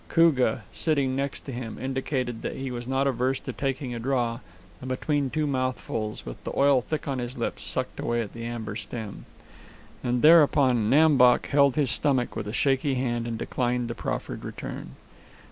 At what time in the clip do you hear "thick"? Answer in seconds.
6.81-7.07